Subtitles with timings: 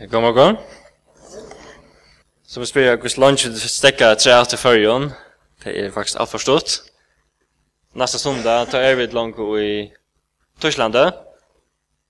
[0.00, 0.44] Jeg kommer gå.
[2.46, 5.06] Så vi spyrir hos lunch vi stekka tre av til fyrjon.
[5.62, 6.74] Det er faktisk alt forstått.
[7.94, 9.92] Nasta sondag tar er vi langt i
[10.58, 11.14] Torslandet.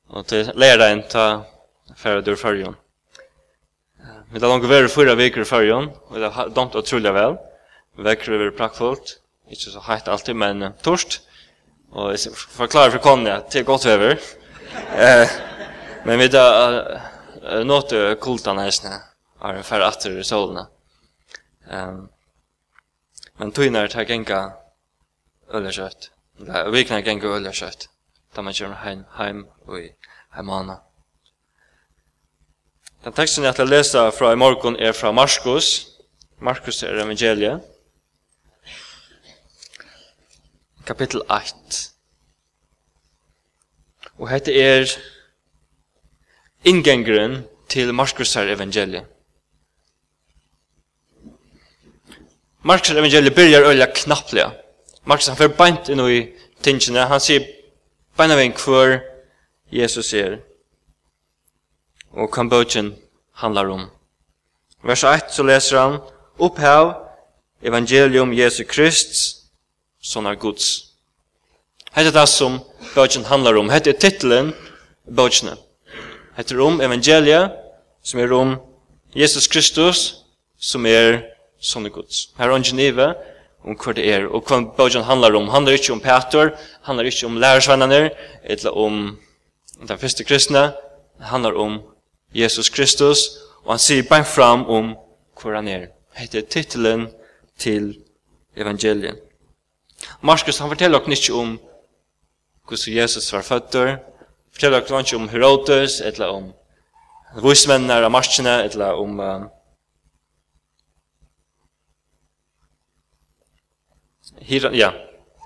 [0.08, 1.44] Og til lærdagen tar
[1.96, 2.80] fyrre dur fyrjon.
[4.32, 5.92] Vi tar langt over fyra viker i fyrjon.
[6.08, 7.36] Og det har domt utrolig vel.
[8.00, 9.18] Vekker over prakkfullt.
[9.52, 11.20] Ikke så heit alltid, men torst.
[11.92, 14.16] Og jeg forklarer for Conny at det er godt vever.
[14.96, 15.40] Eh,
[16.06, 17.03] men vi tar
[17.64, 17.90] nåt
[18.20, 19.00] kultan hästna
[19.40, 20.66] är för att det sålna.
[21.70, 22.08] Ehm
[23.36, 24.52] men tøynar ta genga
[25.50, 26.10] öllerskött.
[26.46, 27.88] Ja, vi kan genga kött.
[28.34, 29.78] Ta man kör hem hem och
[30.30, 30.80] hemana.
[33.02, 35.86] Den texten jag ska läsa från i morgon är från Markus.
[36.38, 37.62] Markus är evangeliet.
[40.84, 41.90] Kapitel 8.
[44.18, 44.86] Og hette er
[46.64, 49.04] inngengeren til Markusar evangeliet.
[52.62, 54.50] Markusar evangeliet byrjar øyla knapplega.
[55.04, 56.20] Markus han fer beint inn i
[56.64, 57.44] tingene, han sier
[58.16, 59.02] beina vein hver
[59.72, 60.38] Jesus er
[62.14, 62.94] og Kambodjan
[63.42, 63.88] handlar om.
[64.84, 65.98] Vers 1 så leser han
[66.38, 66.94] Opphav
[67.62, 69.42] evangelium Jesu Krist
[70.00, 70.94] som er Guds.
[71.92, 72.60] Hette det som
[72.94, 73.70] Bøtjen handlar om.
[73.70, 74.52] Hette er titlen
[75.04, 75.56] Bøtjene
[76.36, 77.52] heter om evangeliet,
[78.02, 78.56] som er om
[79.14, 80.24] Jesus Kristus,
[80.58, 81.22] som er
[81.62, 82.30] sånne Guds.
[82.38, 83.12] Her er Angenive,
[83.64, 85.48] om hva det er, og hva Bøgjan handlar om.
[85.48, 88.10] handlar ikke om han handlar ikke om lærersvenner,
[88.44, 89.18] eller om
[89.88, 90.72] den første kristne,
[91.20, 91.80] handlar om
[92.34, 93.18] Jesus Kristus,
[93.64, 94.96] og han sier bare fram om
[95.40, 95.86] hva han er.
[96.14, 97.08] Hette titelen
[97.58, 97.94] til
[98.56, 99.18] evangeliet.
[100.20, 101.58] Markus han forteller oss ikke om
[102.68, 103.76] hvordan Jesus var født,
[104.54, 106.52] forteller dere ikke om Herodes, eller om
[107.42, 109.46] vismennene av marskene, eller om uh,
[114.46, 114.92] hiran, ja,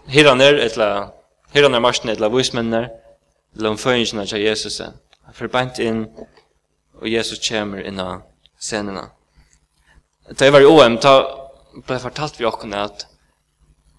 [0.09, 1.09] hiraner, eller
[1.55, 2.89] hiraner marskene, eller vismennene,
[3.57, 4.81] eller om føringene av Jesus.
[4.81, 6.05] Han får bænt inn,
[6.99, 8.21] og Jesus kommer inn av
[8.61, 9.09] scenene.
[10.29, 11.15] Da jeg var i OM, da
[11.79, 13.07] ble jeg fortalt vi åkne at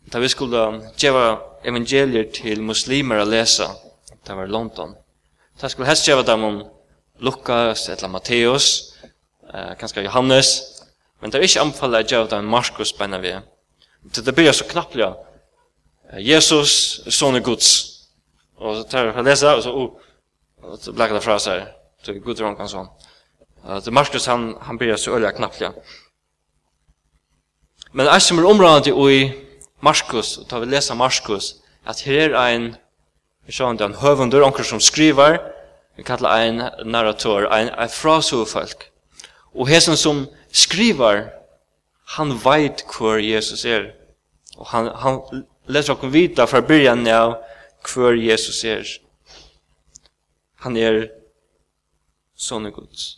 [0.09, 0.61] da vi skulle
[0.97, 1.37] gjøre
[1.69, 3.67] evangelier til muslimer å lese,
[4.27, 4.95] det var London.
[5.61, 6.59] Det skulle helst gjøre dem om
[7.19, 8.93] Lukas eller Matteus,
[9.53, 10.53] eh, kanskje Johannes,
[11.21, 13.33] men det er ikke anbefallet å gjøre dem Markus beina vi.
[14.13, 15.09] Til det blir så knapplig
[16.25, 17.71] Jesus, son Guds.
[18.57, 19.89] Og så tar jeg lese og så oh,
[20.63, 21.67] og så blekker det fra seg,
[22.03, 22.89] så Gud er omkring sånn.
[23.83, 25.71] Så Markus, han, han blir så øyelig knapplig.
[27.95, 29.21] Men jeg som er området i
[29.81, 31.55] Markus, og tar vi leser Markus,
[31.87, 32.67] at her er en
[33.49, 35.39] Vi ser han en onkur onker som skriver,
[35.97, 38.91] vi kallar ein narrator, ein, ein frasufolk.
[39.55, 41.31] Og hesen som skriver,
[42.13, 43.87] han veit hver Jesus er.
[44.55, 47.39] Og han, han leser okkur vita fra byrjan av
[47.89, 48.85] hver Jesus er.
[50.61, 51.07] Han er
[52.37, 53.15] sonur Guds.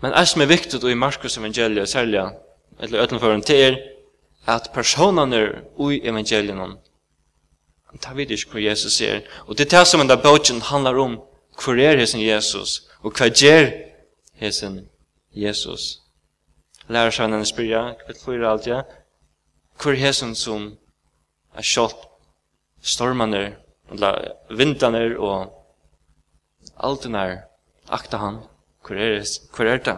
[0.00, 2.30] Men det som er viktig i Markus evangeliet, særlig,
[2.80, 3.80] eller utenfor en til er,
[4.48, 6.78] at personene i evangeliet
[7.88, 9.20] Han tar vid ikke hvor Jesus er.
[9.46, 11.20] Og det er det som denne bøtjen handler om.
[11.58, 12.82] Hvor er hesen Jesus?
[13.02, 13.70] Og hva gjør
[14.40, 14.88] hesen
[15.32, 16.00] Jesus?
[16.88, 18.82] Lærer seg henne spyrja, kvitt for alt, ja.
[19.80, 20.70] Hvor er hesen som
[21.54, 22.04] er kjolp
[22.82, 23.56] stormaner,
[24.50, 25.52] vindaner og
[26.76, 27.36] alt den er
[27.88, 28.40] akta han.
[28.86, 29.24] Hvor er,
[29.56, 29.96] hvor er det?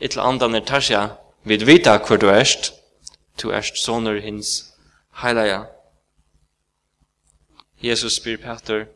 [0.00, 1.08] Ytla andan er tarsja,
[1.44, 2.75] vi vet hvor du erst,
[3.36, 4.74] tu erst sonur hins
[5.22, 5.66] heilaja.
[7.82, 8.86] Jesus spyr Peter,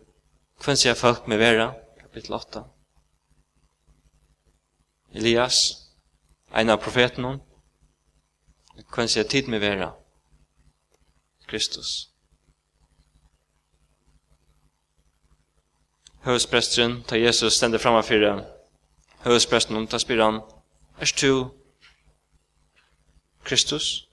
[0.64, 1.74] hvem sier folk med vera?
[2.00, 2.64] Kapitel 8.
[5.14, 5.56] Elias,
[6.52, 7.40] ein av profeten hon,
[8.94, 9.92] hvem sier tid med vera?
[11.46, 12.10] Kristus.
[16.24, 18.44] Høvespresteren, ta Jesus stender framme fyrir
[19.24, 20.42] høvespresteren, ta spyr han,
[21.00, 21.48] er du
[23.44, 24.09] Kristus?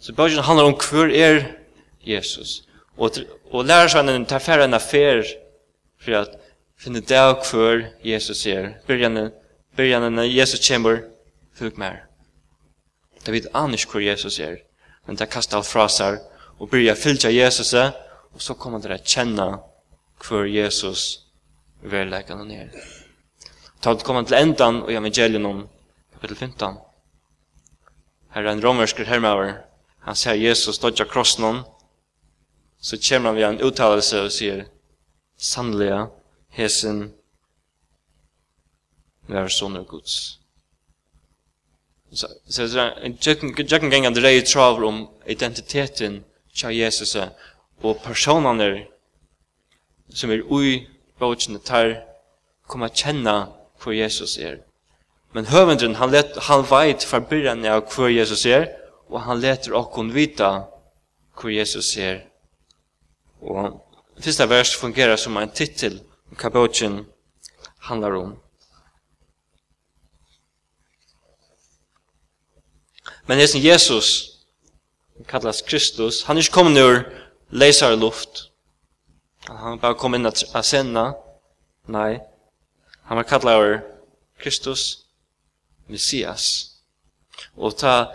[0.00, 1.42] Så bøkken handler om hver er
[2.06, 2.62] Jesus.
[2.96, 3.10] Og,
[3.52, 5.22] og lærersvennen tar færre enn affær
[6.00, 6.36] for at
[6.80, 8.72] finne det av hver Jesus er.
[8.88, 11.04] Byrjanen når Jesus kommer,
[11.54, 12.06] fylg mer.
[13.26, 14.56] Det vet han ikke hver Jesus er,
[15.06, 16.20] men det kastar alt fra seg
[16.60, 17.92] og byrja fylgja Jesus er,
[18.32, 19.48] og så kommer det å kjenne
[20.24, 21.26] hver Jesus
[21.84, 22.76] verleikene ned.
[23.80, 25.66] Ta det kommer til endan og evangelion om
[26.14, 26.80] kapitel 15.
[28.32, 29.58] Her er en romersker hermaver
[30.00, 31.62] han ser Jesus dodja krossen
[32.80, 34.64] så kommer han vid en uttalelse og sier
[35.36, 36.06] sannliga
[36.56, 37.10] hesen
[39.28, 40.38] vær sonur Guds.
[42.12, 42.28] Så
[42.66, 46.24] så en jucken gang andre i travel om identiteten
[46.54, 48.86] tja Jesus og personene
[50.14, 50.88] som er ui
[51.20, 52.00] bøtjen tar
[52.66, 54.58] koma kjenna hvor Jesus er.
[55.32, 58.66] Men høvendren, han, let, han veit fra byrjan av hvor Jesus er,
[59.10, 60.50] og han leter okkon vita
[61.34, 62.22] hvor Jesus er.
[63.40, 63.80] Og
[64.20, 66.00] fyrsta vers fungerar som en titel
[66.38, 67.04] kabotin
[67.88, 68.36] handlar om.
[73.26, 74.30] Men hesen Jesus
[75.28, 77.02] kallas Kristus, han er ikke kommet ur
[77.50, 78.50] leisare luft.
[79.48, 81.12] Han er bare kommet inn av senna.
[81.90, 82.20] Nei,
[83.08, 83.80] han var kallar
[84.38, 85.06] Kristus,
[85.88, 86.70] Messias.
[87.56, 88.12] Og ta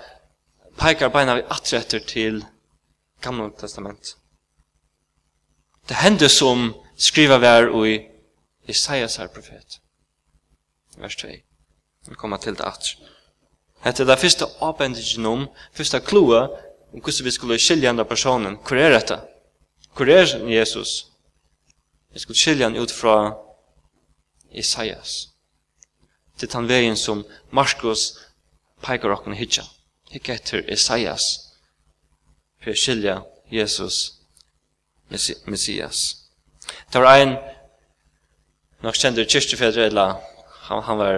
[0.77, 2.43] peikar beina vi atretter til
[3.21, 4.15] Gamla Testament.
[5.89, 7.99] Det hender som skriva vær i
[8.67, 9.79] Isaias her profet.
[10.97, 11.27] Vers 2.
[12.07, 12.95] Vi kommer til det atr.
[13.85, 16.47] Hette det første avbendigen om, første kloa,
[16.93, 18.57] om hvordan vi skulle skilja andre personen.
[18.57, 19.19] Hvor er dette?
[19.95, 21.05] Hvor er Jesus?
[22.13, 23.35] Vi skulle skilja han ut fra
[24.51, 25.29] Isaias.
[26.37, 28.17] Til den veien som Markus
[28.81, 29.63] peikar okken hitja
[30.15, 31.25] hikk etter Isaias
[32.63, 33.19] for skilja
[33.51, 34.21] Jesus
[35.45, 36.15] Messias.
[36.91, 37.35] Det var ein,
[38.81, 40.15] nok kjente kyrkjefedre eller
[40.69, 41.17] han, han var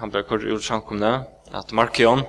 [0.00, 1.10] han ble kort ut samkomne
[1.54, 2.24] at Markion.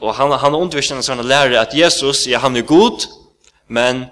[0.00, 3.06] Og han, han undervisner en sånn lærer at Jesus, ja han er god
[3.68, 4.06] men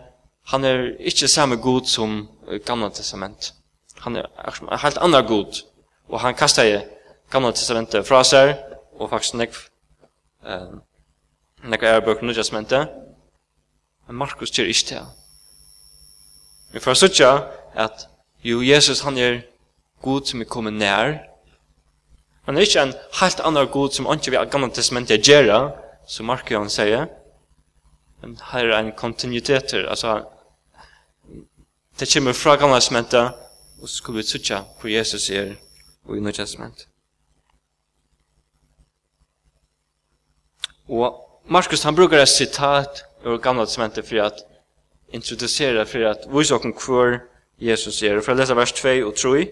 [0.53, 2.25] han er ikke samme god som
[2.67, 3.53] gamla testament.
[4.05, 5.65] Han er en helt annan god
[6.09, 6.85] og han kastar
[7.33, 8.55] gamla testamentet fra seg
[8.99, 9.57] og faktisk nek
[10.47, 10.75] eh,
[11.65, 12.87] nek er bøk nødgjastmente
[14.07, 15.07] men Markus kjer ikke til
[16.75, 17.31] vi får sutja
[17.75, 18.09] at
[18.45, 19.41] jo Jesus han er
[20.03, 21.19] god som er kommet nær.
[22.47, 25.71] Men det er ikke en helt annan god som ikke vi har gamle testamentet gjerra
[26.09, 27.07] som Markus han sier
[28.21, 30.25] men her er en kontinuiteter altså
[32.01, 33.33] det kommer fra gammal testamentet
[33.81, 35.55] og så skal vi sutja på Jesus er
[36.05, 36.94] og i nødgjastmente
[40.89, 44.45] Og Markus han brukar ett citat ur gamla testamentet for at
[45.13, 47.21] introducera for at vise okken kvar
[47.59, 48.21] Jesus er.
[48.21, 49.45] For å lese vers 2 og 3.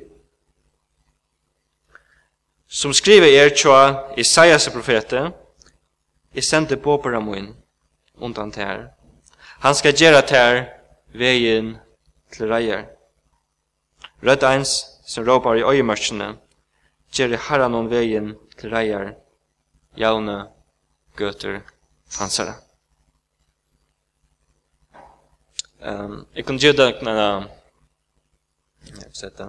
[2.68, 5.30] Som skriver er tjoa Isaias profete,
[6.32, 7.54] i sende på på ramoin,
[8.16, 8.90] undan tär.
[9.60, 10.68] Han ska göra tär
[11.12, 11.76] vägen
[12.32, 12.86] til reier.
[14.22, 14.72] Rødt eins
[15.04, 16.34] som råpar i öjemörsene,
[17.12, 19.14] gör i herran om vägen till rejer,
[19.94, 20.48] jauna
[21.16, 21.60] gøter
[22.18, 22.54] hansara.
[25.82, 27.48] Um, jeg kunne gjøre deg en,
[28.86, 29.48] jeg vil sette,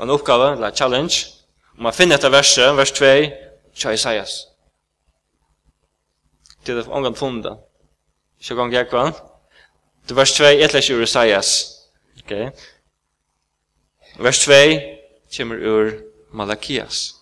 [0.00, 1.26] en oppgave, eller challenge,
[1.76, 3.10] om man finner etter verset, vers 2,
[3.76, 4.38] tja Isaias.
[6.66, 7.58] Det er det omgang funnet.
[8.40, 9.12] Ikke gang jeg kvann.
[10.08, 11.50] Det vers 2, et lest ur Isaias.
[12.24, 12.50] Okay.
[14.18, 14.52] Vers 2,
[15.36, 15.92] kommer ur
[16.32, 17.14] Malakias.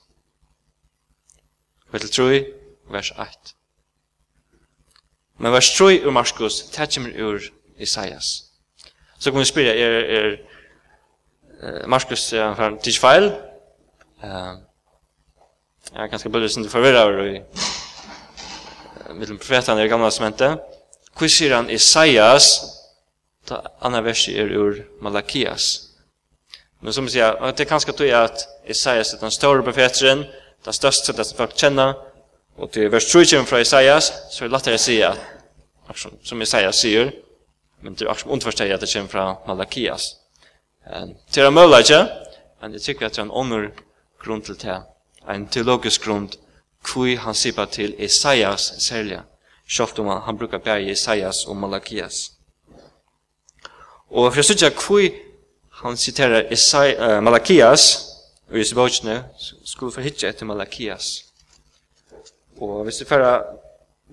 [1.93, 2.45] Vers 3,
[2.91, 3.55] vers 8.
[5.39, 7.41] Men vers 3 ur Marskos, det kommer ur
[7.79, 8.43] Isaias.
[9.19, 10.37] Så kan vi spyrja, er,
[11.61, 13.31] er Marskos er han tids feil?
[14.23, 14.57] Uh,
[15.93, 17.41] jeg er ganske bødre som du forvirra over i
[19.15, 20.61] mellom profetan i gamla sementet.
[21.17, 22.51] Hvor sier han Isaias,
[23.49, 25.69] ta anna versi er ur Malakias.
[26.81, 30.27] Men som sier, det er kanskje tog at Isaias er den store profeteren,
[30.65, 31.95] den største, den som folk kjenner,
[32.57, 35.19] Og til vers 3 kommer fra Isaias, så er det lettere å si at,
[36.25, 37.11] som Isaias sier,
[37.83, 40.15] men det er akkurat underforsteg at det kommer fra Malakias.
[41.35, 42.07] Det er mulig ikke,
[42.63, 43.69] men jeg tykker at det er en ånder
[44.23, 44.79] grunn til det.
[45.29, 46.31] En teologisk grunn
[46.87, 49.21] hvor han sier til Isaias særlig,
[49.69, 52.33] selv om han han brukar bare Isaias og Malakias.
[54.11, 55.09] Og for å sitte hvor
[55.83, 58.07] han siterer Isai, uh, Malakias,
[58.49, 59.25] og i Sibautsne,
[59.65, 61.26] skulle forhitte etter Malakias.
[62.61, 63.43] Og hvis vi fører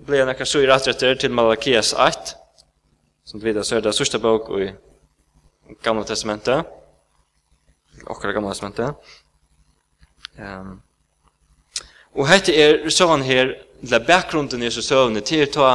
[0.06, 2.34] blir nekka så i rettretter til Malakias 8,
[3.24, 4.68] som vi vet så er det sørste bok i
[5.82, 6.66] Gamla Testamentet,
[8.04, 8.94] akkurat Gamla Testamentet.
[10.36, 10.82] Um,
[12.14, 15.74] og hette er søvann her, eller bakgrunden i søvnene til ta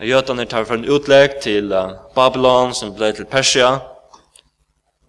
[0.00, 3.74] Jøtene tar fra en utlegg til uh, Babylon, som ble til Persia,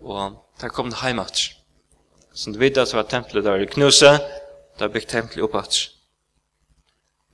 [0.04, 1.40] og der kom det heimat.
[2.34, 4.20] Som du vet, så var tempelet der i knuse,
[4.80, 6.01] der bygde tempelet oppatsk.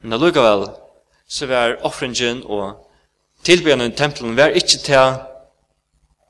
[0.02, 0.68] Men allikevel
[1.28, 2.84] så var offringen og
[3.48, 5.18] tilbyggen i tempelen var ikke til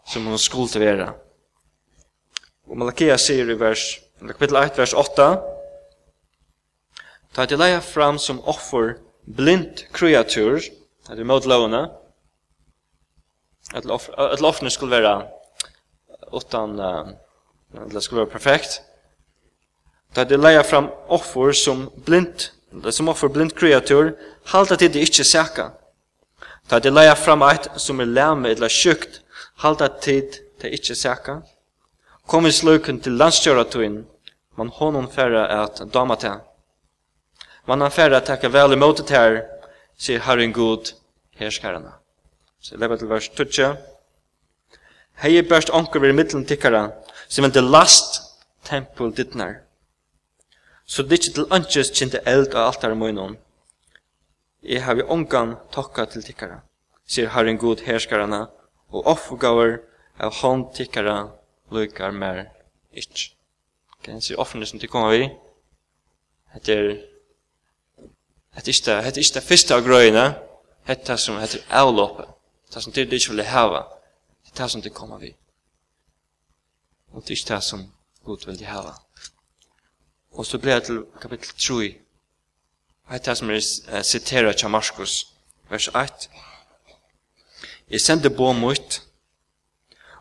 [0.08, 1.12] som hun skulle til være.
[2.68, 5.30] Og Malakia sier i vers, kapitel 1, vers 8,
[7.36, 8.96] Ta til leia fram som offer
[9.28, 10.64] blind kreatur,
[11.10, 11.84] at vi mot lovene,
[13.76, 15.28] at lovene skulle være
[16.34, 18.82] utan, at det skulle være perfekt,
[20.16, 22.50] Ta til leia fram offer som blind
[22.92, 24.14] som offer blind kreatur,
[24.52, 25.72] halta til det ikkje seka.
[26.68, 29.22] Ta det leia fram eit som er lame eller sjukt,
[29.64, 30.26] halda til
[30.62, 31.40] det ikkje seka.
[32.28, 34.02] Kom i sluken til landstjøratuin,
[34.58, 36.42] man honom færre at dama til.
[37.68, 39.42] Man han færre takka vel imot det her,
[39.98, 40.94] sier Herren God,
[41.40, 41.98] herskarana.
[42.62, 43.78] Så lepa til vers 20.
[45.22, 46.90] Hei er best onker ved middelen tikkara,
[47.28, 48.22] som er det last
[48.64, 49.67] tempel dittnar
[50.88, 53.36] så det ikke til ønskes kjente eld av alt her i munnen.
[54.64, 56.62] Jeg har vi ångan tokka til tikkara,
[57.08, 58.48] sier Herren god herskarana,
[58.90, 59.78] og offergaver
[60.20, 61.18] av hånd tikkara
[61.72, 62.48] lukar mer
[62.96, 63.28] ikk.
[63.98, 65.30] Ok, han sier offerne som til kommer vi,
[66.56, 66.98] heter
[68.58, 70.24] Hetta ikki, hetta ikki fyrsta av grøyna,
[70.90, 72.26] hetta sum hetta avlopa.
[72.74, 73.84] Ta sum til digital vil hava.
[74.50, 75.36] Hetta sum til koma við.
[77.14, 77.86] Og ikki ta sum
[78.26, 78.96] gut vil hava.
[80.38, 81.96] Og så blir det til kapittel 3.
[83.10, 85.34] Heit det som er siteret av Markus,
[85.70, 86.30] vers 1.
[87.90, 89.02] Jeg sender bo mot,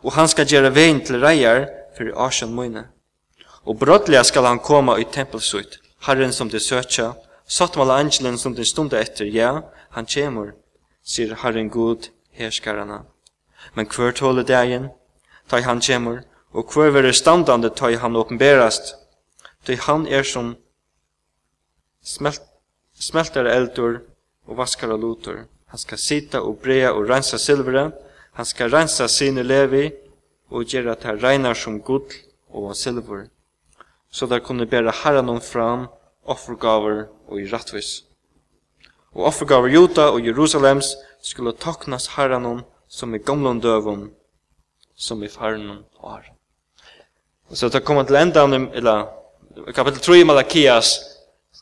[0.01, 2.87] og han skal gjøre veien til reier for asjen mine.
[3.69, 7.11] Og brådlig skal han komme i tempelsut, herren som de søtja,
[7.45, 9.61] satt med angelen som de stund etter, ja,
[9.93, 10.55] han kjemur,
[11.03, 13.03] sier herren god herskarana.
[13.75, 14.89] Men hver tåle dagen,
[15.49, 18.95] tar han kjemur, og hver verre standande tar han åpenberast,
[19.67, 20.53] Ty han er som
[21.99, 22.39] smelt,
[22.95, 23.97] smeltare eldur
[24.47, 25.41] og vaskare lutur.
[25.67, 27.89] Han skal sita og brea og rensa silvere.
[28.39, 29.89] Han skal rensa sine levi
[30.47, 32.07] og gjøre at han regnar som gull
[32.47, 33.25] og silver.
[34.09, 35.89] Så der kunne bæra herren fram
[36.23, 38.05] offergaver og i rattvis.
[39.11, 44.11] Og offergaver Juta og Jerusalems skulle taknas herren som i gamlund døvum,
[44.95, 46.23] som i faren var.
[47.49, 49.07] Og så det kommer til endan, eller
[49.65, 50.99] kapitel 3 i Malakias,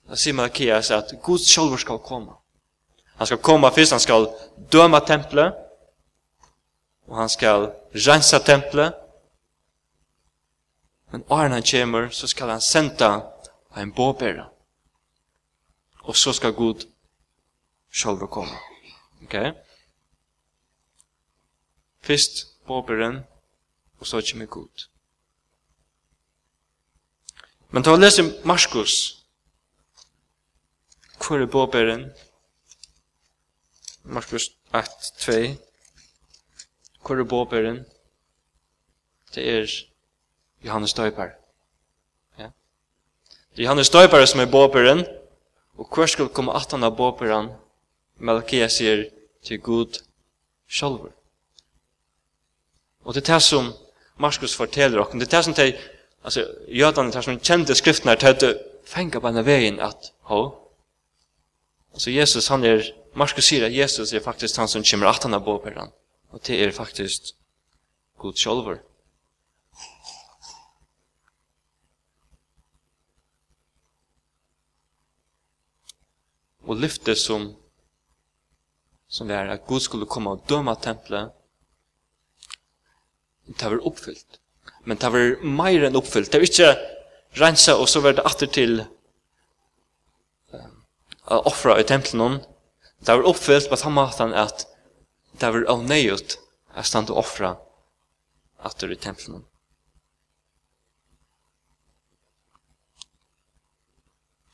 [0.08, 2.36] da sier Malakias at Gud sjálfur skal koma.
[3.16, 4.28] Han skal koma først, han skal
[4.72, 5.56] døma tempelet,
[7.08, 8.94] og han skal rensa tempelet,
[11.12, 13.22] men åren han kommer, så skal han senda
[13.78, 14.50] en båbæra.
[16.04, 16.84] Og så skal Gud
[17.94, 18.60] sjálfur koma.
[19.24, 19.36] Ok?
[22.04, 23.24] Fyrst båbæren,
[24.00, 24.95] og så kommer Gud.
[27.76, 28.94] Men ta og lese Marskos.
[31.20, 32.06] Hvor er båberen?
[34.04, 34.86] Marskos 1,
[35.20, 35.34] 2.
[37.04, 37.82] Hvor er båberen?
[39.36, 39.74] Det er
[40.64, 41.34] Johannes Døyper.
[42.40, 42.48] Ja.
[43.52, 45.04] Det er Johannes Døyper som er båberen,
[45.76, 47.50] og hver skal komme at han av båberen,
[48.18, 49.10] Melkia sier
[49.44, 50.00] til Gud
[50.72, 51.12] sjálfur.
[53.04, 53.74] Og det er det som
[54.16, 55.68] Marskos forteller okken, det er det som de
[56.26, 60.70] Alltså jötarna där som kände skrifterna tänkte fänga på den vägen att ha.
[61.94, 65.34] Så Jesus han är Markus säger att Jesus är faktiskt han som kommer att han
[65.34, 65.90] har på den.
[66.30, 67.36] Och det är faktiskt
[68.22, 68.78] Gud själv.
[76.62, 77.56] Och lyfte som
[79.08, 81.32] som är att Gud skulle komma och döma templet
[83.46, 84.40] det var uppfyllt
[84.86, 86.32] men det var mer enn oppfyllt.
[86.32, 86.74] Det var ikke
[87.42, 88.84] rensa, og så var det atter til
[91.26, 92.40] å offra i tempelen.
[93.02, 94.68] Det var oppfyllt på samme måte at
[95.42, 96.38] det var av nøyut
[96.76, 97.56] at stand å offra
[98.66, 99.44] atter i tempelen.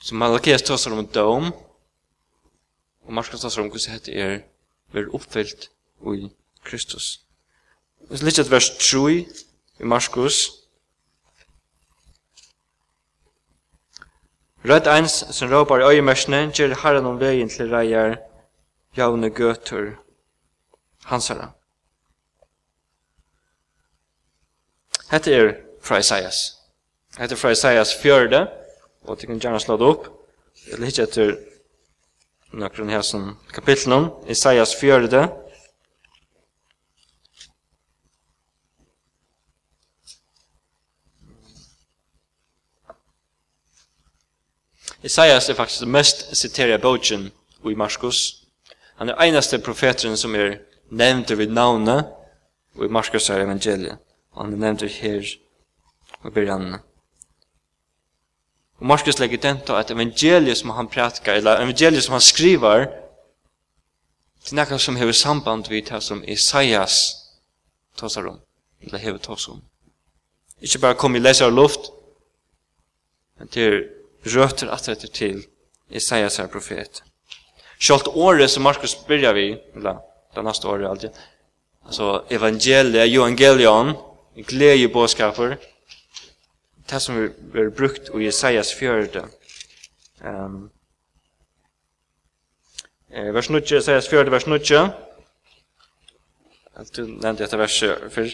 [0.01, 1.51] Så Malakias tåsar om en dom,
[3.05, 4.39] og Marskos tåsar om hvordan dette er,
[4.91, 5.69] blir oppfyllt
[6.09, 6.31] i
[6.65, 7.19] Kristus.
[8.09, 9.21] Og så litt at vers 3,
[9.81, 10.61] i Marskos.
[14.65, 18.19] Rødt eins som råpar i øyemersene gjør herren om veien til reier
[18.97, 19.95] javne gøtur
[21.09, 21.49] hansara.
[25.11, 26.57] Hette er fra Isaias.
[27.17, 28.47] Hette er fra Isaias fjörde,
[29.03, 30.05] og du kan gjerne slå det opp.
[30.69, 31.33] Jeg liker etter
[32.53, 35.25] noen her som kapitlen om, Isaias fjørde,
[45.03, 47.31] Isaias er faktisk mest citeria bogen
[47.65, 48.43] i Marskos.
[48.95, 50.59] Han er einaste profeteren som er
[50.91, 52.05] nevnt ved navnet
[52.75, 53.97] i Marskos er evangeliet.
[54.37, 55.25] Han er nevnt her
[56.21, 56.75] og byrjan.
[58.79, 62.85] Og Marskos legger den til at evangeliet som han prætkar, eller evangeliet som han skriver,
[64.45, 67.15] til nekka som hever samband vid det som Isaias
[67.97, 68.39] tåsar om,
[68.81, 69.61] eller hever tåsar om.
[70.61, 71.91] Ikke bare kom i leser luft,
[73.39, 73.83] men til
[74.25, 75.43] røter at atretter til
[75.89, 77.03] Isaias er profet.
[77.79, 80.01] Sjalt året som Markus byrjar vi, eller
[80.35, 81.09] det neste året alltid,
[81.85, 83.95] altså evangeliet, evangelion,
[84.47, 85.55] glede båskaper,
[86.89, 89.25] det som er brukt i Isaias fjörde.
[90.21, 90.71] Um,
[93.09, 94.91] eh, vers 9, Isaias fjörde, vers 9,
[96.95, 98.29] Du nevnte dette verset før.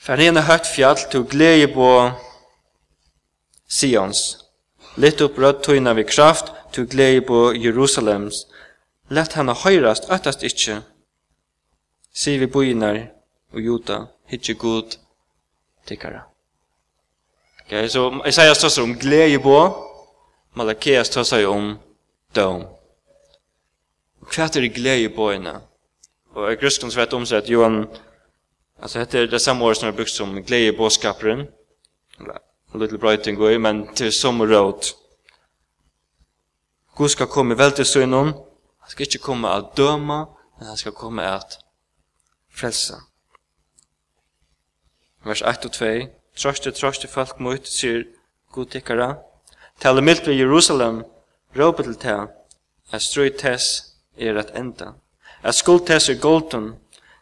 [0.00, 2.10] Færene høyt fjall, du glede på
[3.68, 4.39] Sions,
[4.96, 8.46] Litt upp rødt tøyna vi kraft, til glede på Jerusalems.
[9.10, 10.80] Lett henne høyrast, øttast ikkje.
[12.14, 12.98] Sier vi boinar
[13.54, 14.96] og juta, hitje god
[15.86, 16.24] tikkara.
[17.62, 19.56] Ok, så Isaias tar seg om glede på,
[20.58, 21.76] Malakias tar seg om
[22.34, 22.64] døm.
[24.30, 25.60] Hva er det glede på henne?
[26.34, 27.84] Og jeg grøskens vet om seg at Johan,
[28.82, 31.46] altså dette er det samme året som er brukt som glede på skaperen,
[32.18, 32.42] eller
[32.74, 34.92] en liten brøyting i, men til som råd.
[36.94, 38.32] Gud skal komme vel til synen,
[38.80, 40.24] han skal ikke komme at døma,
[40.58, 41.58] men han skal komme at
[42.54, 42.94] frelsa.
[45.24, 45.86] Vers 1 og 2,
[46.36, 48.04] Troste, troste folk mot, sier
[48.52, 49.14] Gud tikkara,
[49.80, 51.02] Tale mildt ved Jerusalem,
[51.58, 52.16] råpe til ta,
[52.92, 54.92] at strøy tess er at enda,
[55.42, 56.74] at skuld tess er golden,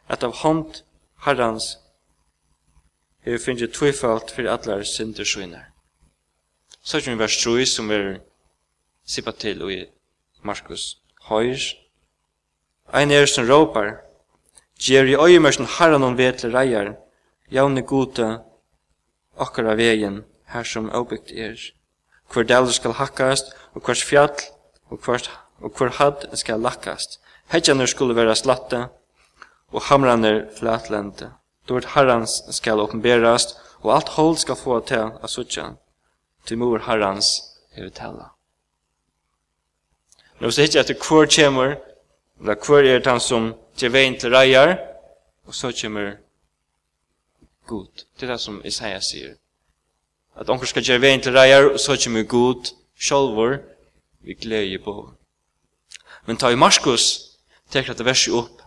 [0.09, 0.83] at av hånd
[1.25, 1.77] herrans
[3.25, 5.71] hefur finnst tvifalt fyrir allar synder søgnar.
[6.83, 8.21] Så er det vers 3 som er
[9.07, 9.85] sippa til i
[10.43, 10.99] Markus
[11.29, 11.61] Høyr.
[12.95, 14.09] Ein er som råpar,
[14.79, 16.93] Gjer i øyemørsen harran hon vetle reier,
[17.51, 18.29] javne gode
[19.35, 20.21] akkara vegin,
[20.55, 21.59] her som avbygt er.
[22.31, 24.31] Hvor deler skal hakkast, og hvers fjall,
[24.91, 25.27] og, hvers,
[25.59, 27.19] og hvor hadd skal lakkast.
[27.51, 28.87] Hedjaner skulle være slatte,
[29.73, 31.33] og hamraner flatlente.
[31.69, 35.67] Då vart Herrans skal uppenberast, og alt hold skal få til at suttja,
[36.47, 37.29] til mor Herrans
[37.77, 38.31] hever tala.
[40.41, 41.75] Nå så hittar jeg etter hver kjemur,
[42.41, 44.79] eller hver er det han som til veien til reier,
[45.45, 46.17] og så kjemur
[47.67, 48.05] god.
[48.17, 49.35] Det er det som Isaiah sier.
[50.39, 53.59] At onker skal gjøre veien til reier, og så kjemur god, sjolvor,
[54.25, 54.97] vi gleder på.
[56.27, 57.37] Men ta i Marskos,
[57.71, 58.58] tekker at det verset opp,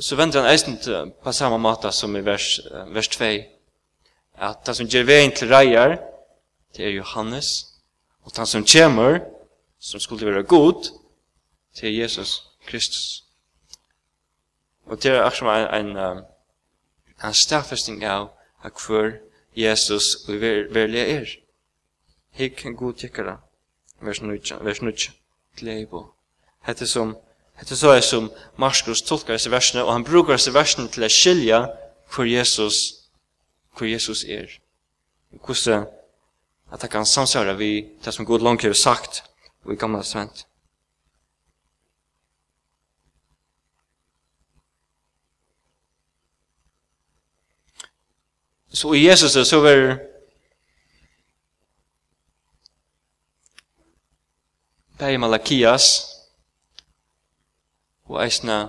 [0.00, 0.78] så venter han eisen
[1.22, 2.60] på samme måte som i vers,
[2.94, 3.30] vers 2,
[4.38, 5.96] at han som gjør veien til reier,
[6.76, 7.74] det er Johannes,
[8.22, 9.20] og han som kommer,
[9.78, 10.90] som skulle være god,
[11.80, 13.24] det er Jesus Kristus.
[14.86, 16.24] Og det er akkurat en, en,
[17.24, 18.30] en stafesting av
[18.62, 19.18] hver
[19.56, 20.40] Jesus og
[20.74, 21.26] verlige er.
[22.30, 23.36] Hik en god tikkara,
[24.00, 25.10] vers 9, vers 9,
[25.56, 26.04] gleibo.
[26.62, 27.16] Hette som
[27.58, 31.10] Hetta så er som Markus tolkar disse versene, og han brukar disse versene til å
[31.10, 31.62] skilja
[32.14, 33.08] hvor Jesus,
[33.76, 34.52] hvor Jesus er.
[35.44, 35.88] Hvordan
[36.72, 39.24] at han kan samsvara vi det som Gud langt har sagt
[39.64, 40.44] og i gamla testament.
[48.68, 49.98] Så i Jesus så var
[54.98, 56.17] Bei Malakias,
[58.08, 58.66] og eisna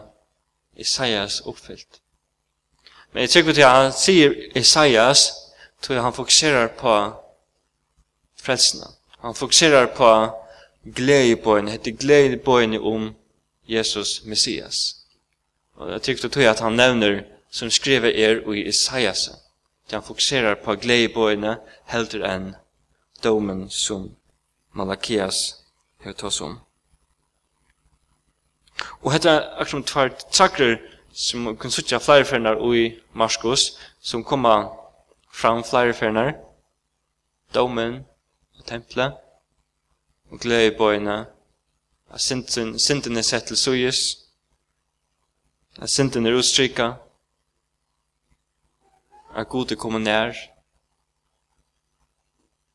[0.77, 2.01] Isaias oppfyllt.
[3.13, 5.31] Men jeg tykker til at han sier Isaias,
[5.81, 6.95] tror han fokuserar på
[8.41, 8.85] frelsene.
[9.19, 10.11] Han fokuserar på
[10.95, 13.15] gledebøyene, heter gledebøyene om
[13.67, 14.95] Jesus Messias.
[15.75, 17.21] Og jeg tykker til at han nevner
[17.51, 19.29] som skriver er i Isaias.
[19.91, 22.55] Han fokuserar på gledebøyene heldur enn
[23.23, 24.11] domen som
[24.73, 25.55] Malakias
[26.03, 26.59] høyt oss om.
[29.01, 30.77] Og hetta er akkurat tvær trakrer
[31.13, 34.23] som man kan sutja flere ferner i Marskos, som
[35.33, 36.33] fram flere fernar.
[37.53, 38.05] domen
[38.59, 39.13] og tempelet,
[40.29, 41.25] og glede i bøyene,
[42.13, 44.17] at synden, er sett til suyes,
[45.81, 46.91] at synden er utstrykka,
[49.35, 50.33] at gode er nær,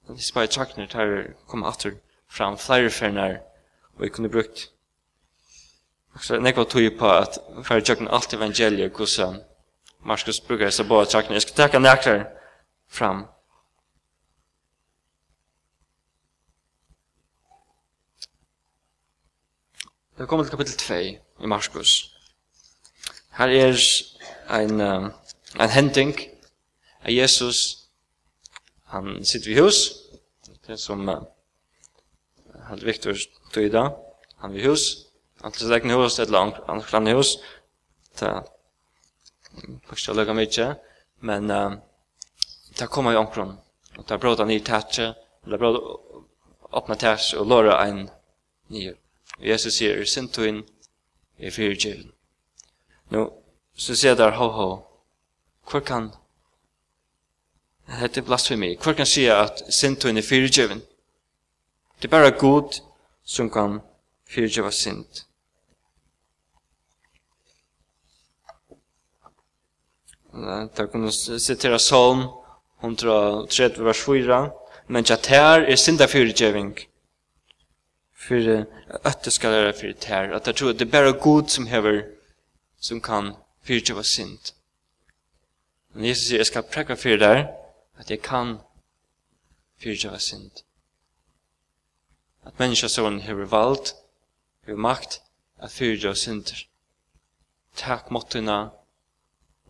[0.07, 1.93] Og hvis bare trakner tar kommer atter
[2.29, 3.41] fram flere fernar
[3.95, 4.74] og vi kunne brukt
[6.21, 9.37] Så när jag tog på att för jag kan allt evangeliet hur så
[9.99, 12.27] Markus brukar så bara tacka jag ska tacka
[12.89, 13.27] fram.
[20.17, 22.11] Det kommer till kapitel 2 i Markus.
[23.31, 23.79] Her er
[24.49, 25.11] ein uh,
[25.59, 26.15] ein hending
[27.03, 27.89] av Jesus
[28.85, 29.93] han sitter i hus.
[30.67, 31.23] Det som uh,
[32.83, 33.17] Viktor
[33.53, 33.97] tog i dag.
[34.37, 35.07] Han i hus.
[35.45, 37.37] Alt sitt egna hus, et eller annet klann hus.
[38.19, 38.31] Det
[39.89, 40.69] faktisk jeg lukka mykje,
[41.29, 41.77] men uh,
[42.79, 43.59] det kom i omkron.
[43.99, 45.81] Og det han i tætje, det bråta
[46.75, 48.09] åpna tætje og låra en
[48.69, 48.95] nye.
[49.39, 50.65] Jesus sier, er sintuin,
[51.39, 52.11] er fyrirgjivin.
[53.11, 53.29] Nå,
[53.77, 54.69] så sier der, ho ho,
[55.71, 56.11] hvor kan
[57.87, 58.77] det Hette blasfemi.
[58.81, 60.81] Hvor kan sier at sintuin er fyrirgjivin?
[62.01, 62.81] Det er bare god
[63.25, 63.81] som kan
[64.29, 65.27] fyrirgjeva sint.
[70.35, 72.29] Da kunne vi sitere Salm
[72.81, 74.51] 130 vers 4.
[74.89, 76.79] Men at her er sinda fyrirgjeving.
[78.13, 78.67] For
[79.05, 80.35] at det skal være fyrir her.
[80.35, 82.03] At jeg tror det er bare god som hever
[82.81, 84.55] som kan fyrirgjeva sint.
[85.95, 87.47] Men Jesus sier, jeg skal prekka fyrir der
[87.99, 88.59] at jeg kan
[89.79, 90.65] fyrirgjeva synd.
[92.45, 93.95] At menneskjøsson hever vald,
[94.67, 95.21] hever makt,
[95.59, 96.67] at fyrirgjeva synder.
[97.77, 98.59] Takk måttuna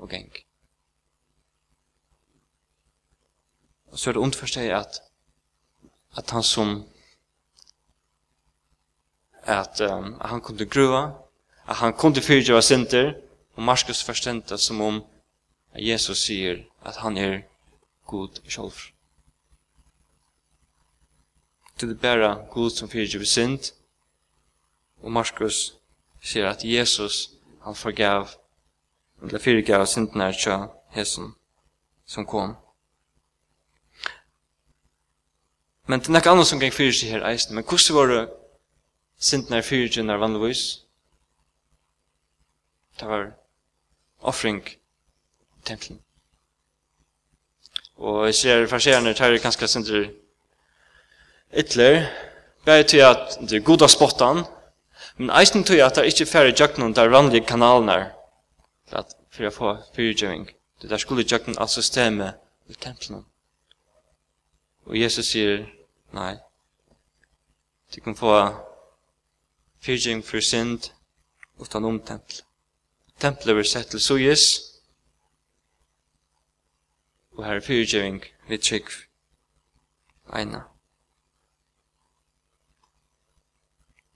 [0.00, 0.32] og geng.
[3.94, 5.02] Och så är det ont för sig att
[6.10, 6.84] att han som
[9.42, 11.12] at um, han kunde gruva,
[11.64, 13.14] at han kunde fyrtjöva sinter
[13.56, 15.04] og Markus forstendte som om
[15.78, 17.42] Jesus sier at han er
[18.06, 18.74] god själv.
[21.80, 23.74] Det är bara god som fyrtjöva sint
[25.02, 25.78] og Markus
[26.22, 27.30] sier at Jesus,
[27.62, 28.28] han forgav
[29.22, 31.34] eller fyrtjöva synderna tja hesen
[32.06, 32.56] som kom.
[35.86, 38.22] Men det er nekka annet som gikk fyrir seg her eisen, men hvordan var det
[39.20, 40.62] sintene er fyrir seg vanligvis?
[43.00, 43.32] Det var
[44.22, 44.62] offring
[45.66, 46.00] templen.
[47.96, 50.06] Og jeg ser farserende det er ganske sindre
[51.52, 52.08] ytler,
[52.64, 54.44] bare til at det er god av spottan,
[55.16, 58.08] men eisen til at det er ikke færre jøkken der vanlige kanalen er,
[58.88, 60.48] for å få fyrtjøving.
[60.82, 63.24] Det er skulle jøkken av systemet i templen.
[64.84, 65.64] Og Jesus sier,
[66.12, 66.34] nei,
[67.94, 68.34] du kan få
[69.84, 70.90] fyrtjeng for synd
[71.60, 72.42] utan om tempel.
[73.20, 74.46] Tempelet blir sett til sujus,
[77.34, 78.90] og her er fyrtjeng vi trygg
[80.34, 80.64] eina.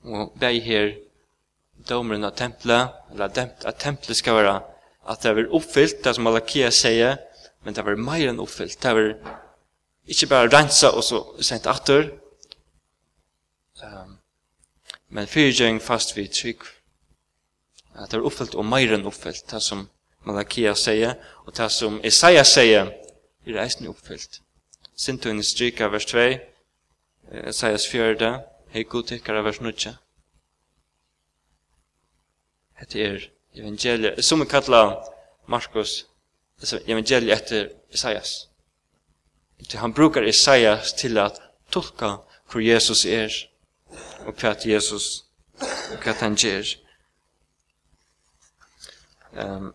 [0.09, 0.93] Og bei her
[1.89, 4.59] domeren av tempelet, eller at tempelet skal være
[5.09, 7.17] at det er oppfyllt, det som Malakia sier,
[7.65, 9.15] men det er mer enn oppfyllt, det er
[10.09, 12.09] Ikke bare rensa og så sent atter.
[13.85, 14.17] Um,
[15.09, 16.65] men fyrtjeng fast vi trygg.
[17.95, 19.45] At det er oppfyllt og meir enn oppfyllt.
[19.51, 19.89] Det som
[20.25, 21.17] Malakia sier,
[21.47, 22.93] og det som Isaiah sier,
[23.47, 24.41] er reisen oppfyllt.
[24.97, 26.27] Sintun stryka vers 2,
[27.49, 28.33] Isaias 4,
[28.75, 29.95] hei godtikkara vers 9.
[32.93, 34.97] Det er evangeliet, som vi kallar
[35.47, 36.07] Markus,
[36.87, 38.48] evangeliet etter Isaias.
[39.75, 41.41] Han brukar Isaias til at
[41.71, 42.17] tolka
[42.51, 43.33] hvor Jesus er,
[44.27, 45.25] og hva Jesus,
[45.61, 46.77] og hva han gjør.
[49.37, 49.75] Um,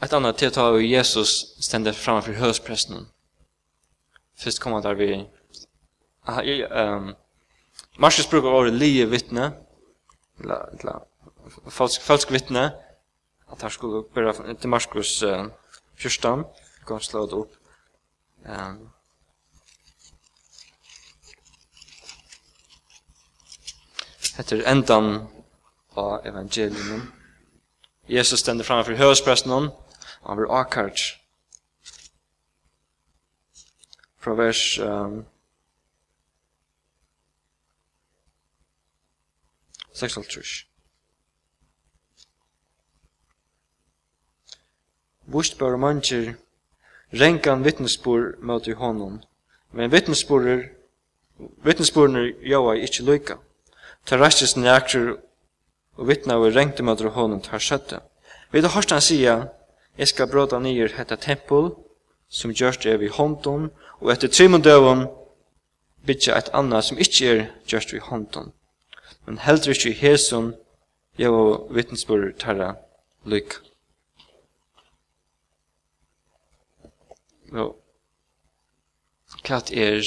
[0.00, 3.04] Et annet til å ta av Jesus stender framfor høspresten.
[4.40, 5.10] Først kommer der vi...
[6.24, 7.10] Ah, i, um,
[8.00, 9.50] Marcus bruker året lie vittne,
[10.40, 12.70] eller, eller falsk, falsk vittne,
[13.50, 15.46] att här skulle börja till Markus eh,
[15.94, 16.44] 14.
[16.86, 17.52] Kan slå det upp.
[18.44, 18.90] Um,
[24.36, 25.26] heter endan
[25.90, 27.12] av evangelium.
[28.06, 29.70] Jesus ständer framför högsprästen hon.
[30.22, 31.18] Han blir akkart.
[34.18, 34.80] Från vers...
[34.82, 35.24] Um,
[39.92, 40.42] 6 och 3.
[45.32, 46.34] vustbara manger,
[47.12, 49.20] renkan vittnesbor mot i honom,
[49.72, 50.70] men vittnesborer,
[51.64, 53.38] vittnesborene joa ikkje loika.
[54.06, 55.16] Ta rastis nekrar
[55.96, 58.00] og vittna og renkte mot honom tar søtta.
[58.52, 59.36] Vi da hørst han sia,
[59.98, 61.74] jeg skal bråta nyer hetta tempel,
[62.28, 65.06] sum gjørst er vi hånden, og etter trimundøvum
[66.06, 68.52] bitja et anna sum ikkje er gjørst vi hånden.
[69.26, 70.54] Men heldur ikkje i hesum,
[71.18, 72.74] joa vittnesborer tarra
[73.24, 73.69] loika.
[77.52, 77.76] Jo.
[79.42, 80.02] Kat er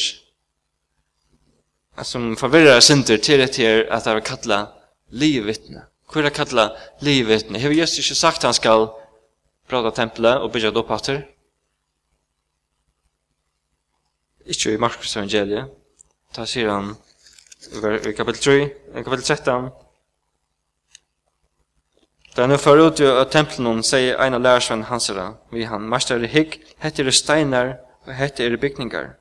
[2.03, 4.67] som förvirrar synder till det här att han kalla
[5.09, 5.85] livvittne.
[6.13, 7.59] Hur det kalla livvittne?
[7.59, 8.99] Har just inte sagt han ska
[9.67, 11.29] prata templet och bygga upp efter?
[14.45, 15.71] Ikke i Markus evangeliet.
[16.35, 16.95] Da sier han
[18.09, 18.63] i kapitel 3,
[18.99, 19.69] i kapitel 13,
[22.33, 26.55] Da han fyrir ut av tempelen, sier ein av lærersvenn hansera, vi han, Mastare Higg,
[26.81, 27.75] hette er steinar
[28.07, 29.11] og hette er bygningar.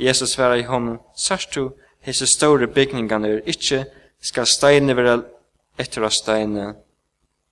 [0.00, 3.84] Jesus svarer i honom, Sørst du, hese store bygningarna er ikkje,
[4.24, 5.18] skal steine være
[5.76, 6.70] etter av steine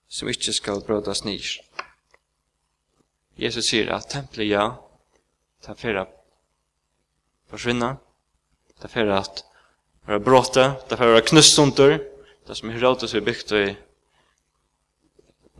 [0.08, 1.50] som ikkje skal brødas nyr.
[3.36, 4.64] Jesus sier at tempelet ja,
[5.60, 6.08] ta fyrir
[7.52, 7.92] forsvinna,
[8.80, 9.44] ta fyrir at
[10.08, 11.96] vera bråte, ta fyrir vera knustundur,
[12.48, 13.64] det som Herodes er bygd i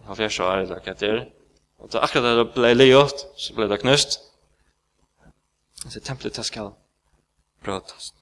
[0.06, 1.20] han fjerde år, eller hva det er.
[1.80, 4.18] Og da akkurat det ble leiot, så ble det knust.
[5.88, 6.74] Så tempelet det skal
[7.64, 8.12] brøtes.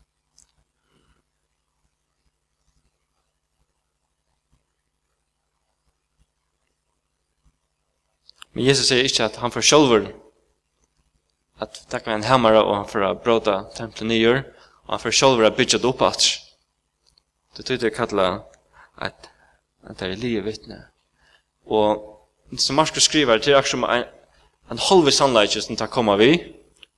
[8.59, 10.09] Men Jesus sier ikke at han får sjølver
[11.62, 15.47] at takk med en hemmere og han får bråta tempelet nyer og han får sjølver
[15.51, 16.27] å bygge det opp at
[17.59, 18.41] det tyder jeg kattler
[18.99, 19.29] at,
[19.87, 20.81] at det er livet vittne
[21.68, 22.04] Og
[22.59, 24.04] som Markus skriver, det er akkurat som en,
[24.70, 26.33] en halve sannleikje som tar komma vi,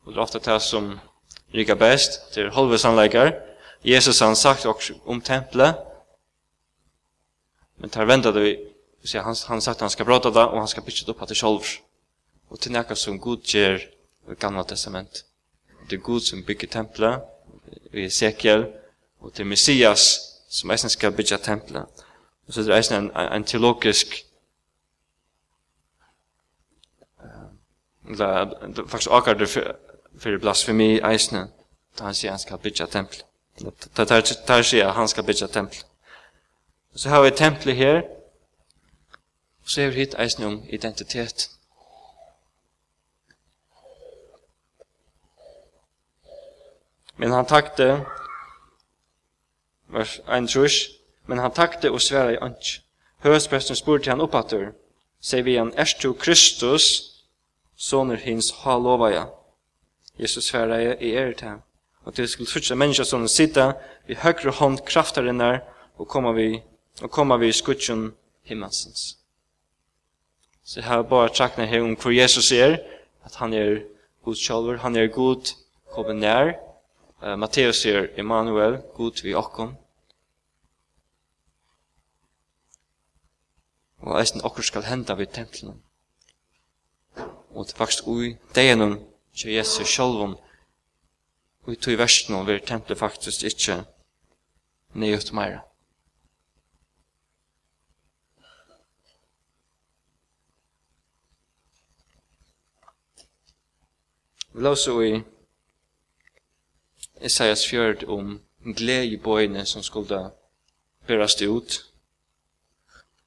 [0.05, 0.93] og det er ofte det som
[1.55, 3.33] rikker best, det er halve sannleikar.
[3.85, 4.67] Jesus han sagt
[5.05, 5.75] om tempelet,
[7.79, 8.57] men tar ventet vi,
[9.05, 11.37] så han, han sagt han skal prata det, og han skal bytja det opp til
[11.37, 11.79] det.
[12.51, 13.79] Og til nekka som Gud gjør
[14.31, 15.25] i Gamla Testament.
[15.91, 17.23] Det er Gud som bygger tempelet,
[17.93, 18.67] i Ezekiel,
[19.21, 21.87] og til Messias som eisen skal bygge tempelet.
[22.47, 24.25] Og så er det eisen en, en teologisk
[28.11, 29.77] eller faktisk akkurat for,
[30.19, 31.49] for blasfemi eisne,
[31.99, 33.23] da han sier han skal bygge tempel.
[33.97, 35.79] Da tar sier han skal bygge tempel.
[36.95, 38.03] Så har vi tempelet her,
[39.63, 41.51] og så har vi hit eisne om identitet.
[47.17, 48.05] Men han takte,
[49.89, 50.89] vers 1 trus,
[51.27, 52.81] men han takte og sværa i ansk.
[53.21, 54.71] Høspresten spurte han oppater,
[55.21, 57.10] sier vi han, er du Kristus,
[57.81, 59.25] soner hins ha lovaja.
[60.21, 61.59] Jesus sveraði i er til
[62.05, 63.73] og til skulle trutsa menneska som sitta
[64.09, 65.61] vi høyre hånd kraftarinnar
[66.01, 66.63] og koma vi
[67.03, 68.11] og koma vi i skutsjon
[68.49, 69.17] himmelsens.
[70.65, 72.77] Så jeg har bare trakna her om hvor Jesus er,
[73.25, 73.83] at han er
[74.25, 75.55] god kjolver, han er Gud
[75.93, 76.53] kommer nær.
[77.23, 79.77] Uh, Matteus er Emmanuel, Gud vi okkom.
[84.01, 85.83] Og eisen okkur skal henda vid templen
[87.51, 88.99] og det faktisk ui degenum
[89.37, 90.37] til Jesus sjálvum
[91.63, 93.85] og i tog versnum vil templet faktisk ikkje
[94.95, 95.61] nøyut meira.
[104.53, 105.23] Vi låser ui
[107.21, 110.31] Isaias fjörd om glädjebojene som skulle
[111.07, 111.87] berast ut.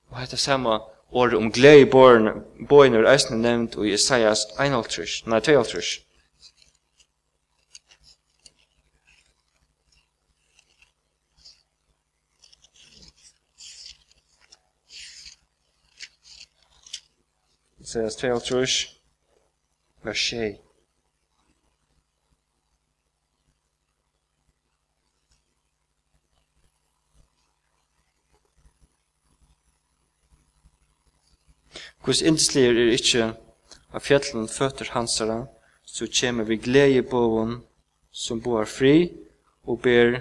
[0.09, 0.79] Og hette samme
[1.13, 1.89] Året om glede i
[2.69, 6.01] båren er eisne nevnt i Isaias 51, nei 52.
[17.83, 18.89] Isaias 52,
[20.01, 20.72] vers 6.
[32.03, 33.29] Guds indisleir er ikkje
[33.95, 35.45] av fjallen føtter hansara,
[35.85, 37.61] så kjemur vi glede boven
[38.11, 39.11] som boar fri
[39.63, 40.19] og ber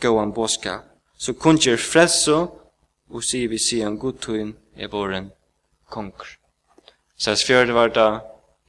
[0.00, 0.84] gåan båskap.
[1.18, 2.38] Så kunngjør frelso
[3.10, 5.30] og sier vi sier godtun er våren
[5.90, 6.36] konger.
[7.16, 8.20] Så fjörde var da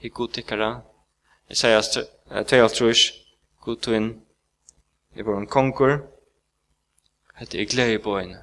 [0.01, 0.81] i godtikkara.
[1.49, 3.11] Jeg sier at tvei altrus
[3.61, 4.11] godtun
[5.15, 5.99] er våren konger.
[7.35, 8.35] Hette er glede boven.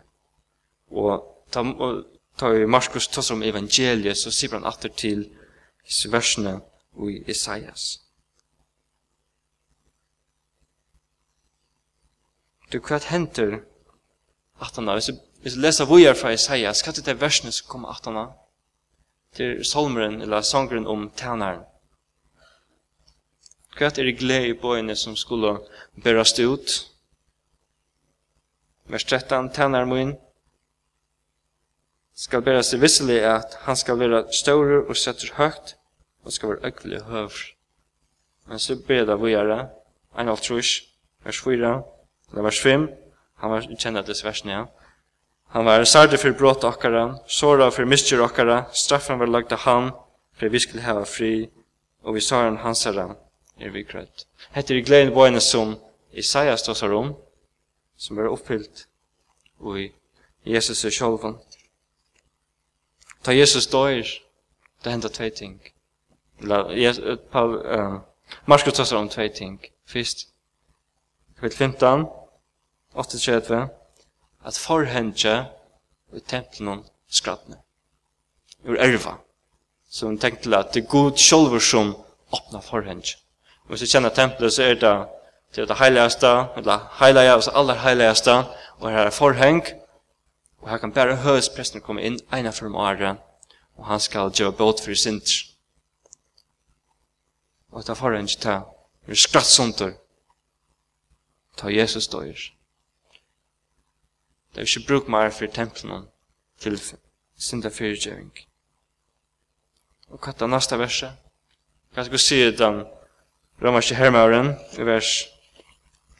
[0.91, 1.23] Og,
[1.57, 2.05] og
[2.39, 5.27] ta i Markus tas om evangeliet, så sier han atter til
[6.11, 6.61] versene
[7.09, 8.03] i Isaias.
[12.73, 13.59] Du, hva henter
[14.61, 14.95] atana?
[14.97, 15.11] Hvis
[15.57, 18.31] vi leser vujar fra Isaias, hva er det versene som kommer atana?
[19.37, 21.67] Til solmeren, eller sangren om tænaren.
[23.77, 25.59] Hva er det glede i bøyene som skulle
[26.05, 26.75] berast ut?
[28.89, 30.17] Vers 13, tænaren inn
[32.23, 35.75] skal bæra seg visselig at han skal være større og setter høgt,
[36.23, 37.41] og skal være økvelig høvr.
[38.47, 39.59] Men så ber det vågjere,
[40.19, 40.85] en av trus,
[41.27, 41.73] vers 4,
[42.31, 42.87] eller vers 5,
[43.43, 44.63] han var kjennet dess versene, ja.
[45.53, 49.91] Han var sardig for brått okkara, såra for miskyr okkara, straffen var lagt av han,
[50.39, 51.49] for vi skulle hava fri,
[52.07, 53.17] og vi saren hans herra,
[53.59, 54.29] er vi grøtt.
[54.55, 55.75] Hette er gleden bøyne som
[56.15, 57.17] Isaias stås her om,
[57.99, 58.87] som er oppfyllt,
[59.59, 59.91] og i
[60.47, 61.37] Jesus er sjolven.
[63.25, 64.07] Ta Jesus døyr,
[64.85, 65.61] det hender tvei ting.
[66.41, 68.01] Eller, Paul, uh,
[68.47, 69.61] Marskut tassar om tvei ting.
[69.87, 70.27] Fyrst,
[71.37, 72.07] kapitel 15,
[72.95, 73.69] 38,
[74.45, 75.47] at forhendje
[76.13, 77.57] i templen skratne.
[78.65, 79.17] Ur erva.
[79.91, 81.97] Så hun tenkte at det er god sjolver som
[82.33, 83.17] åpna forhendje.
[83.65, 84.95] Og hvis du kjenner tempelet, så er det
[85.53, 88.35] til det heiligste, eller heilige, altså aller heiligste,
[88.81, 89.67] og her er forheng,
[90.63, 93.19] Og her kan bare høyspresten komme inn eina for om året,
[93.77, 95.49] og han skal gjøre båt for sinter.
[97.73, 98.57] Og det får han ikke ta.
[99.07, 99.95] Det er skratt sunter.
[101.57, 102.53] Ta Jesus døyer.
[104.55, 106.07] Det er ikke bruk mer for tempelen
[106.61, 106.79] til
[107.39, 108.31] sinta fyrtjøving.
[110.13, 111.17] Og hva er det neste verset?
[111.93, 112.85] Hva skal vi si i den
[113.65, 115.11] romerske hermauren i vers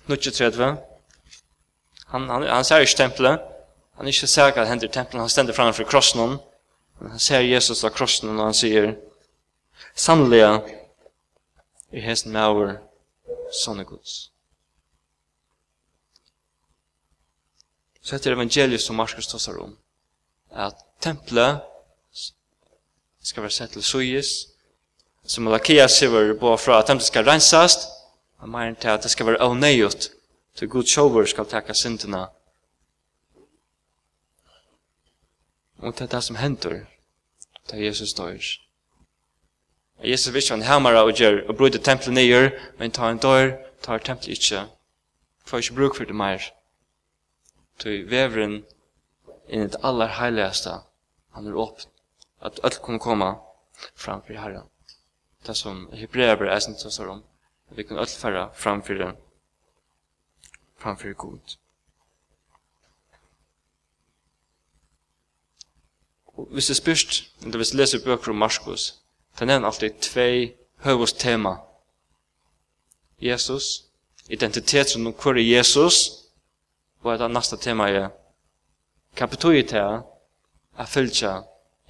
[0.09, 0.73] 23?
[2.13, 3.52] Han, han, han ser ikke tempelet,
[4.03, 6.19] Han er ikke sikker at hender tempelen, han stender framfor krossen
[6.99, 8.97] Men Han ser Jesus av krossen og han sier,
[9.95, 12.73] Sannelig er hesten med over
[13.55, 14.33] sånne gods.
[18.03, 19.79] Så heter evangeliet som Markus tåsar om,
[20.51, 21.63] at tempelet
[23.23, 24.35] skal være sett til Suyis,
[25.23, 27.87] som Malakia sier på fra at tempelet skal rensast,
[28.43, 30.11] og mer enn til at det skal være avnøyot,
[30.59, 32.27] til Guds sjover skal takka syndene,
[35.83, 36.85] Og det er det som hender,
[37.69, 38.39] til Jesus dør.
[40.05, 43.57] Jesus vil ikke han hammer og gjør, og brøyde tempelet nye, men tar en dør,
[43.83, 44.67] tar tempelet ikke.
[45.45, 46.43] Får ikke bruk for det mer.
[47.79, 48.61] Tøy veveren
[49.49, 50.77] inn i det aller heiligeste,
[51.35, 51.91] han er åpen.
[52.43, 53.35] At alt kunne komme
[53.95, 54.69] fram for Herren.
[55.47, 57.25] Det som Hebrea bare er som står om.
[57.71, 59.15] at Vi kunne alt fære framfor det.
[60.79, 61.57] Framfor Gud.
[66.37, 68.95] Og hvis det spyrst, eller hvis det leser bøker om Marskos,
[69.39, 71.57] det nevner alltid tvei høvås tema.
[73.23, 73.85] Jesus,
[74.29, 76.11] identiteten om hver er Jesus,
[77.03, 78.09] og det neste tema er,
[79.19, 80.03] hva betyr det til
[80.79, 81.33] å følge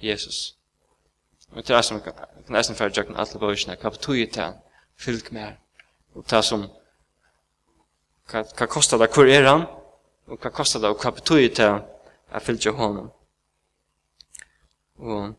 [0.01, 0.55] Jesus?
[1.53, 4.53] Og det er som kan eisen fære jøkken alle bøysene, hva betyr det til å
[4.99, 5.59] følge med
[6.13, 6.67] Og det som,
[8.29, 9.65] hva, hva kostar det, hvor er han?
[10.29, 11.79] Og hva kostar det, og hva betyr det til
[12.29, 13.09] å følge honom?
[14.97, 15.33] Og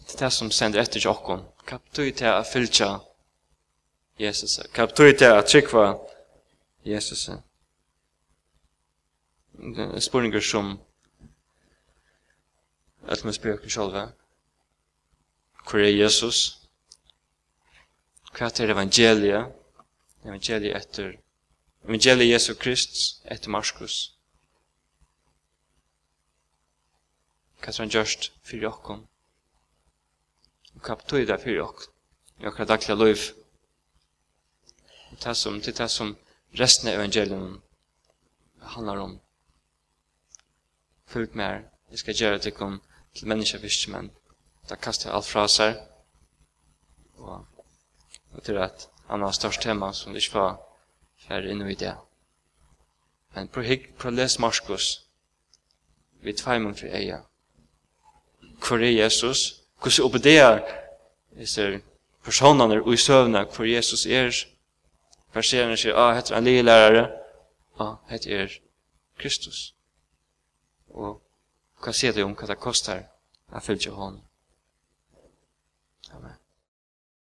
[0.00, 1.44] det er det som sender etter til okken.
[1.68, 2.90] Kaptøy til å fylkja
[4.20, 4.58] Jesus.
[4.58, 5.84] Hva Kaptøy til å trykke
[6.88, 7.28] Jesus.
[9.58, 10.78] Det er spurninger som
[13.08, 14.08] at man spyr okken sjolva.
[15.68, 16.58] Hvor er Jesus?
[18.36, 19.54] Hva er evangeliet?
[20.24, 21.16] Evangeliet etter
[21.84, 24.17] Evangeliet Jesu Krist etter Marskos.
[27.62, 29.04] hva som han gjørst fyrir okkom,
[30.74, 31.94] og hva betyr det fyrir okkom,
[32.38, 33.24] i okra dagliga liv.
[35.10, 36.14] Og det som, det er som
[36.58, 37.62] resten av evangelium
[38.74, 39.18] handlar om.
[41.08, 42.80] Fylg mer, jeg skal gjøre det kom
[43.16, 44.10] til menneskefiske, men
[44.68, 45.78] da kastar jeg alt fra seg,
[47.18, 47.46] og,
[48.34, 50.58] og til at han har størst tema som det ikke var
[51.24, 51.94] fer inn i det.
[53.34, 54.88] Men prøv å lese Marskos,
[56.20, 57.22] vi tveimer for eia,
[58.66, 60.60] hvor er Jesus, hvordan obedeer
[61.38, 61.80] disse
[62.24, 64.32] personene og i søvnene hvor Jesus er,
[65.34, 67.08] verserende sier, han sier, ah, heter han en lille lærere,
[67.80, 68.58] ah, heter er
[69.18, 69.74] Kristus.
[70.88, 71.20] Og
[71.82, 73.04] hva sier det om hva det koster
[73.52, 74.27] å følge hånden?